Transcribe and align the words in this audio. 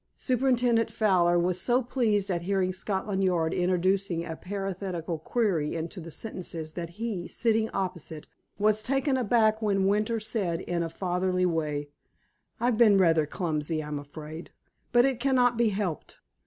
Superintendent 0.17 0.89
Fowler 0.89 1.37
was 1.37 1.61
so 1.61 1.83
pleased 1.83 2.31
at 2.31 2.41
hearing 2.41 2.73
Scotland 2.73 3.23
Yard 3.23 3.53
introducing 3.53 4.25
a 4.25 4.35
parenthetical 4.35 5.19
query 5.19 5.75
into 5.75 6.01
its 6.01 6.15
sentences 6.15 6.73
that 6.73 6.97
he, 6.97 7.27
sitting 7.27 7.69
opposite, 7.69 8.25
was 8.57 8.81
taken 8.81 9.15
aback 9.15 9.61
when 9.61 9.85
Winter 9.85 10.19
said 10.19 10.61
in 10.61 10.81
a 10.81 10.89
fatherly 10.89 11.45
way: 11.45 11.87
"I've 12.59 12.79
been 12.79 12.97
rather 12.97 13.27
clumsy, 13.27 13.83
I'm 13.83 13.99
afraid. 13.99 14.49
But 14.91 15.05
it 15.05 15.19
cannot 15.19 15.55
be 15.55 15.69
helped. 15.69 16.17